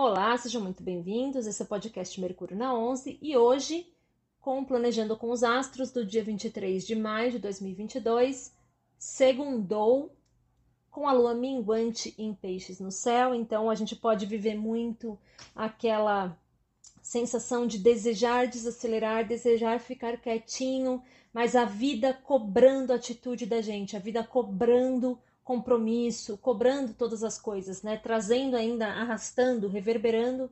Olá, 0.00 0.38
sejam 0.38 0.62
muito 0.62 0.80
bem-vindos. 0.80 1.44
Esse 1.44 1.60
é 1.60 1.64
o 1.64 1.68
podcast 1.68 2.20
Mercúrio 2.20 2.56
na 2.56 2.72
11 2.72 3.18
e 3.20 3.36
hoje, 3.36 3.84
com 4.40 4.64
Planejando 4.64 5.16
com 5.16 5.28
os 5.28 5.42
Astros, 5.42 5.90
do 5.90 6.06
dia 6.06 6.22
23 6.22 6.86
de 6.86 6.94
maio 6.94 7.32
de 7.32 7.40
2022, 7.40 8.54
segundou 8.96 10.16
com 10.88 11.08
a 11.08 11.12
lua 11.12 11.34
minguante 11.34 12.14
em 12.16 12.32
peixes 12.32 12.78
no 12.78 12.92
céu, 12.92 13.34
então 13.34 13.68
a 13.68 13.74
gente 13.74 13.96
pode 13.96 14.24
viver 14.24 14.54
muito 14.54 15.18
aquela 15.52 16.38
sensação 17.02 17.66
de 17.66 17.76
desejar 17.76 18.46
desacelerar, 18.46 19.26
desejar 19.26 19.80
ficar 19.80 20.16
quietinho, 20.18 21.02
mas 21.32 21.56
a 21.56 21.64
vida 21.64 22.14
cobrando 22.14 22.92
a 22.92 22.96
atitude 22.96 23.46
da 23.46 23.60
gente, 23.60 23.96
a 23.96 23.98
vida 23.98 24.22
cobrando 24.22 25.18
compromisso, 25.48 26.36
cobrando 26.36 26.92
todas 26.92 27.24
as 27.24 27.40
coisas, 27.40 27.82
né? 27.82 27.96
Trazendo 27.96 28.54
ainda, 28.54 28.86
arrastando, 28.86 29.66
reverberando 29.66 30.50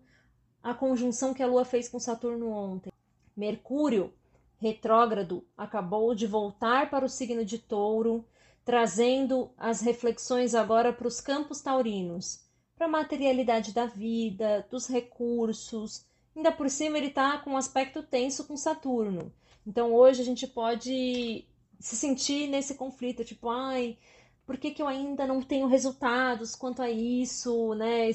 a 0.62 0.72
conjunção 0.72 1.34
que 1.34 1.42
a 1.42 1.46
Lua 1.46 1.66
fez 1.66 1.86
com 1.86 2.00
Saturno 2.00 2.48
ontem. 2.48 2.90
Mercúrio, 3.36 4.10
retrógrado, 4.58 5.44
acabou 5.54 6.14
de 6.14 6.26
voltar 6.26 6.88
para 6.88 7.04
o 7.04 7.10
signo 7.10 7.44
de 7.44 7.58
Touro, 7.58 8.24
trazendo 8.64 9.50
as 9.58 9.82
reflexões 9.82 10.54
agora 10.54 10.94
para 10.94 11.06
os 11.06 11.20
campos 11.20 11.60
taurinos, 11.60 12.40
para 12.74 12.86
a 12.86 12.90
materialidade 12.90 13.74
da 13.74 13.84
vida, 13.84 14.66
dos 14.70 14.86
recursos. 14.88 16.06
Ainda 16.34 16.50
por 16.50 16.70
cima, 16.70 16.96
ele 16.96 17.08
está 17.08 17.36
com 17.36 17.50
um 17.50 17.58
aspecto 17.58 18.02
tenso 18.02 18.46
com 18.46 18.56
Saturno. 18.56 19.30
Então, 19.66 19.92
hoje 19.92 20.22
a 20.22 20.24
gente 20.24 20.46
pode 20.46 21.44
se 21.78 21.96
sentir 21.96 22.48
nesse 22.48 22.76
conflito, 22.76 23.22
tipo, 23.22 23.50
ai, 23.50 23.98
por 24.46 24.56
que, 24.56 24.70
que 24.70 24.80
eu 24.80 24.86
ainda 24.86 25.26
não 25.26 25.42
tenho 25.42 25.66
resultados 25.66 26.54
quanto 26.54 26.80
a 26.80 26.88
isso, 26.88 27.74
né? 27.74 28.08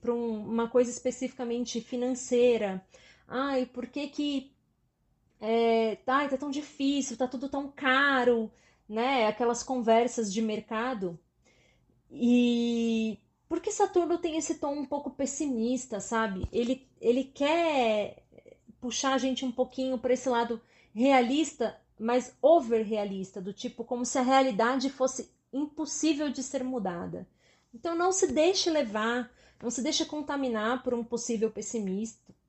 Para 0.00 0.14
um, 0.14 0.38
uma 0.40 0.68
coisa 0.68 0.90
especificamente 0.90 1.80
financeira. 1.80 2.84
Ai, 3.28 3.66
por 3.66 3.86
que 3.86 4.08
que 4.08 4.54
é, 5.40 5.98
ai, 6.06 6.28
tá 6.28 6.38
tão 6.38 6.50
difícil, 6.50 7.18
tá 7.18 7.28
tudo 7.28 7.50
tão 7.50 7.70
caro, 7.70 8.50
né? 8.88 9.26
Aquelas 9.26 9.62
conversas 9.62 10.32
de 10.32 10.40
mercado. 10.40 11.18
E 12.10 13.18
por 13.48 13.60
que 13.60 13.70
Saturno 13.70 14.16
tem 14.18 14.38
esse 14.38 14.54
tom 14.54 14.72
um 14.72 14.86
pouco 14.86 15.10
pessimista, 15.10 16.00
sabe? 16.00 16.48
Ele, 16.50 16.88
ele 16.98 17.24
quer 17.24 18.24
puxar 18.80 19.14
a 19.14 19.18
gente 19.18 19.44
um 19.44 19.52
pouquinho 19.52 19.98
para 19.98 20.14
esse 20.14 20.28
lado 20.28 20.60
realista, 20.94 21.78
mas 21.98 22.36
over 22.40 22.84
realista, 22.86 23.40
do 23.40 23.52
tipo 23.52 23.84
como 23.84 24.04
se 24.04 24.18
a 24.18 24.22
realidade 24.22 24.88
fosse 24.88 25.30
impossível 25.54 26.30
de 26.30 26.42
ser 26.42 26.64
mudada. 26.64 27.26
Então 27.72 27.94
não 27.94 28.12
se 28.12 28.26
deixe 28.26 28.70
levar, 28.70 29.32
não 29.62 29.70
se 29.70 29.82
deixe 29.82 30.04
contaminar 30.04 30.82
por 30.82 30.94
um 30.94 31.04
possível 31.04 31.50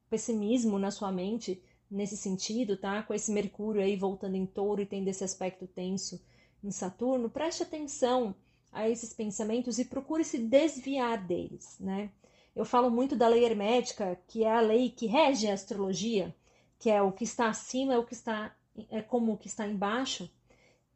pessimismo 0.09 0.77
na 0.79 0.91
sua 0.91 1.11
mente 1.11 1.61
nesse 1.89 2.17
sentido, 2.17 2.75
tá? 2.77 3.03
Com 3.03 3.13
esse 3.13 3.31
Mercúrio 3.31 3.81
aí 3.81 3.95
voltando 3.95 4.35
em 4.35 4.45
touro 4.45 4.81
e 4.81 4.85
tendo 4.85 5.07
esse 5.07 5.23
aspecto 5.23 5.67
tenso 5.67 6.21
em 6.63 6.71
Saturno, 6.71 7.29
preste 7.29 7.63
atenção 7.63 8.35
a 8.71 8.89
esses 8.89 9.13
pensamentos 9.13 9.79
e 9.79 9.85
procure 9.85 10.23
se 10.23 10.37
desviar 10.37 11.23
deles, 11.23 11.77
né? 11.79 12.09
Eu 12.55 12.65
falo 12.65 12.89
muito 12.89 13.15
da 13.15 13.27
lei 13.27 13.45
hermética, 13.45 14.19
que 14.27 14.43
é 14.43 14.51
a 14.51 14.61
lei 14.61 14.89
que 14.89 15.05
rege 15.05 15.47
a 15.47 15.53
astrologia, 15.53 16.35
que 16.79 16.89
é 16.89 17.01
o 17.01 17.11
que 17.11 17.23
está 17.23 17.49
acima 17.49 17.93
é 17.93 17.97
o 17.97 18.05
que 18.05 18.13
está 18.13 18.55
é 18.89 19.01
como 19.01 19.33
o 19.33 19.37
que 19.37 19.47
está 19.47 19.65
embaixo, 19.65 20.29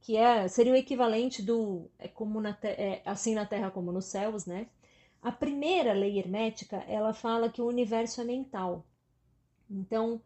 que 0.02 0.18
é 0.18 0.48
seria 0.48 0.74
o 0.74 0.76
equivalente 0.76 1.42
do 1.42 1.90
é 2.00 2.08
como 2.08 2.40
na, 2.42 2.58
é, 2.64 3.02
assim 3.06 3.34
na 3.34 3.46
Terra 3.46 3.72
como 3.72 3.92
nos 3.92 4.06
céus, 4.06 4.46
né? 4.46 4.68
A 5.22 5.32
primeira 5.32 5.94
lei 5.94 6.18
hermética 6.18 6.78
ela 6.88 7.14
fala 7.14 7.50
que 7.50 7.62
o 7.62 7.68
universo 7.68 8.22
é 8.22 8.24
mental. 8.24 8.86
Então, 9.70 10.22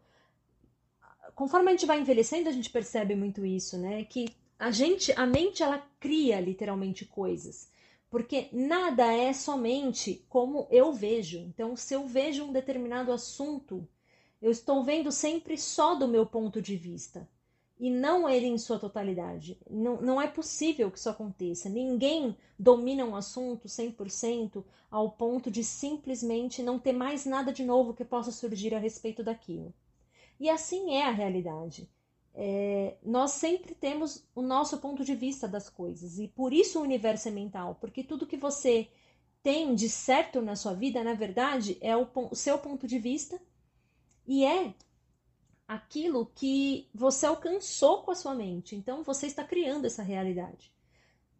conforme 1.34 1.68
a 1.68 1.72
gente 1.72 1.86
vai 1.86 2.00
envelhecendo, 2.00 2.48
a 2.48 2.52
gente 2.52 2.70
percebe 2.70 3.14
muito 3.16 3.44
isso, 3.44 3.76
né? 3.76 4.04
Que 4.04 4.28
a 4.58 4.70
gente, 4.70 5.12
a 5.12 5.26
mente, 5.26 5.62
ela 5.62 5.84
cria 5.98 6.40
literalmente 6.40 7.04
coisas, 7.04 7.68
porque 8.08 8.48
nada 8.52 9.12
é 9.12 9.32
somente 9.32 10.24
como 10.28 10.68
eu 10.70 10.92
vejo. 10.92 11.38
Então, 11.38 11.76
se 11.76 11.94
eu 11.94 12.06
vejo 12.06 12.44
um 12.44 12.52
determinado 12.52 13.12
assunto, 13.12 13.86
eu 14.40 14.50
estou 14.50 14.84
vendo 14.84 15.10
sempre 15.10 15.58
só 15.58 15.96
do 15.96 16.06
meu 16.06 16.24
ponto 16.24 16.62
de 16.62 16.76
vista 16.76 17.28
e 17.84 17.90
não 17.90 18.26
ele 18.26 18.46
em 18.46 18.56
sua 18.56 18.78
totalidade. 18.78 19.58
Não, 19.68 20.00
não 20.00 20.18
é 20.18 20.26
possível 20.26 20.90
que 20.90 20.96
isso 20.96 21.10
aconteça. 21.10 21.68
Ninguém 21.68 22.34
domina 22.58 23.04
um 23.04 23.14
assunto 23.14 23.68
100% 23.68 24.64
ao 24.90 25.10
ponto 25.10 25.50
de 25.50 25.62
simplesmente 25.62 26.62
não 26.62 26.78
ter 26.78 26.94
mais 26.94 27.26
nada 27.26 27.52
de 27.52 27.62
novo 27.62 27.92
que 27.92 28.02
possa 28.02 28.32
surgir 28.32 28.74
a 28.74 28.78
respeito 28.78 29.22
daquilo. 29.22 29.70
E 30.40 30.48
assim 30.48 30.94
é 30.94 31.02
a 31.02 31.10
realidade. 31.10 31.86
É, 32.34 32.96
nós 33.04 33.32
sempre 33.32 33.74
temos 33.74 34.26
o 34.34 34.40
nosso 34.40 34.78
ponto 34.78 35.04
de 35.04 35.14
vista 35.14 35.46
das 35.46 35.68
coisas 35.68 36.18
e 36.18 36.26
por 36.26 36.54
isso 36.54 36.78
o 36.78 36.82
universo 36.82 37.28
é 37.28 37.30
mental, 37.32 37.76
porque 37.78 38.02
tudo 38.02 38.26
que 38.26 38.38
você 38.38 38.88
tem 39.42 39.74
de 39.74 39.90
certo 39.90 40.40
na 40.40 40.56
sua 40.56 40.72
vida, 40.72 41.04
na 41.04 41.12
verdade, 41.12 41.76
é 41.82 41.94
o, 41.94 42.08
o 42.30 42.34
seu 42.34 42.58
ponto 42.58 42.86
de 42.86 42.98
vista 42.98 43.38
e 44.26 44.42
é 44.42 44.72
aquilo 45.66 46.30
que 46.34 46.88
você 46.94 47.26
alcançou 47.26 48.02
com 48.02 48.10
a 48.10 48.14
sua 48.14 48.34
mente. 48.34 48.76
Então 48.76 49.02
você 49.02 49.26
está 49.26 49.42
criando 49.42 49.86
essa 49.86 50.02
realidade. 50.02 50.72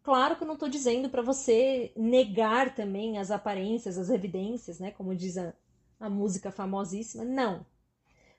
Claro 0.01 0.35
que 0.35 0.43
eu 0.43 0.47
não 0.47 0.53
estou 0.53 0.69
dizendo 0.69 1.09
para 1.09 1.21
você 1.21 1.91
negar 1.95 2.75
também 2.75 3.17
as 3.17 3.31
aparências, 3.31 3.97
as 3.97 4.09
evidências, 4.09 4.79
né? 4.79 4.91
Como 4.91 5.15
diz 5.15 5.37
a, 5.37 5.53
a 5.99 6.09
música 6.09 6.51
famosíssima. 6.51 7.23
Não. 7.25 7.65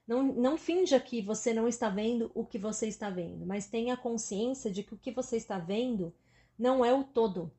não. 0.07 0.23
Não 0.23 0.57
finja 0.57 1.01
que 1.01 1.21
você 1.21 1.53
não 1.53 1.67
está 1.67 1.89
vendo 1.89 2.31
o 2.35 2.45
que 2.45 2.59
você 2.59 2.87
está 2.87 3.11
vendo, 3.11 3.45
mas 3.45 3.67
tenha 3.67 3.97
consciência 3.97 4.71
de 4.71 4.83
que 4.85 4.95
o 4.95 4.99
que 4.99 5.11
você 5.11 5.37
está 5.37 5.59
vendo 5.59 6.15
não 6.59 6.85
é 6.85 6.93
o 6.95 7.03
todo. 7.03 7.51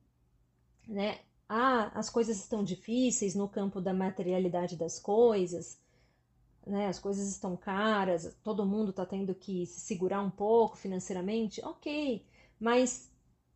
Né? 0.86 1.18
Ah, 1.46 1.90
as 1.94 2.08
coisas 2.08 2.38
estão 2.38 2.64
difíceis 2.64 3.34
no 3.34 3.48
campo 3.48 3.80
da 3.80 3.92
materialidade 3.92 4.76
das 4.76 4.98
coisas, 4.98 5.78
né, 6.68 6.86
as 6.86 6.98
coisas 6.98 7.28
estão 7.28 7.56
caras, 7.56 8.36
todo 8.44 8.66
mundo 8.66 8.90
está 8.90 9.06
tendo 9.06 9.34
que 9.34 9.66
se 9.66 9.80
segurar 9.80 10.20
um 10.22 10.30
pouco 10.30 10.76
financeiramente, 10.76 11.60
ok, 11.64 12.24
mas 12.60 13.10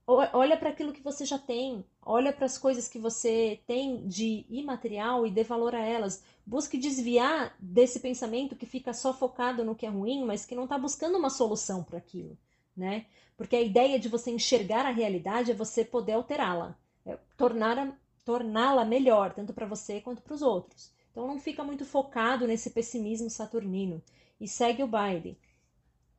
olha 0.06 0.56
para 0.56 0.70
aquilo 0.70 0.92
que 0.92 1.02
você 1.02 1.24
já 1.24 1.38
tem, 1.38 1.84
olha 2.04 2.32
para 2.32 2.46
as 2.46 2.58
coisas 2.58 2.88
que 2.88 2.98
você 2.98 3.60
tem 3.66 4.06
de 4.06 4.44
imaterial 4.50 5.26
e 5.26 5.30
dê 5.30 5.44
valor 5.44 5.74
a 5.74 5.84
elas. 5.84 6.24
Busque 6.44 6.76
desviar 6.76 7.54
desse 7.60 8.00
pensamento 8.00 8.56
que 8.56 8.66
fica 8.66 8.92
só 8.92 9.14
focado 9.14 9.64
no 9.64 9.76
que 9.76 9.86
é 9.86 9.88
ruim, 9.88 10.24
mas 10.24 10.44
que 10.44 10.54
não 10.54 10.64
está 10.64 10.76
buscando 10.76 11.16
uma 11.16 11.30
solução 11.30 11.84
para 11.84 11.98
aquilo, 11.98 12.36
né? 12.76 13.06
Porque 13.36 13.56
a 13.56 13.62
ideia 13.62 13.98
de 13.98 14.08
você 14.08 14.30
enxergar 14.30 14.84
a 14.86 14.90
realidade 14.90 15.50
é 15.50 15.54
você 15.54 15.84
poder 15.84 16.12
alterá-la, 16.12 16.76
é 17.06 17.16
torná-la 17.36 17.96
torná 18.24 18.84
melhor, 18.84 19.34
tanto 19.34 19.52
para 19.52 19.66
você 19.66 20.00
quanto 20.00 20.22
para 20.22 20.34
os 20.34 20.42
outros. 20.42 20.92
Então 21.12 21.26
não 21.26 21.38
fica 21.38 21.62
muito 21.62 21.84
focado 21.84 22.46
nesse 22.46 22.70
pessimismo 22.70 23.30
saturnino 23.30 24.02
e 24.40 24.48
segue 24.48 24.82
o 24.82 24.88
baile. 24.88 25.38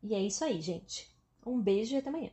E 0.02 0.14
é 0.14 0.22
isso 0.22 0.44
aí, 0.46 0.62
gente. 0.62 1.12
Um 1.46 1.60
beijo 1.60 1.96
e 1.96 1.98
até 1.98 2.10
amanhã. 2.10 2.32